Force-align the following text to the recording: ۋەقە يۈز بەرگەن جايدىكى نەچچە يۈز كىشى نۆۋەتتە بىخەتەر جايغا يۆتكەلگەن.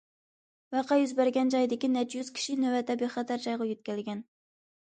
ۋەقە 0.75 0.97
يۈز 1.01 1.13
بەرگەن 1.19 1.51
جايدىكى 1.55 1.91
نەچچە 1.97 2.19
يۈز 2.21 2.31
كىشى 2.39 2.57
نۆۋەتتە 2.65 2.99
بىخەتەر 3.03 3.45
جايغا 3.47 3.71
يۆتكەلگەن. 3.75 4.29